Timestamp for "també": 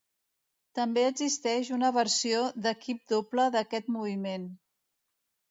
0.77-1.03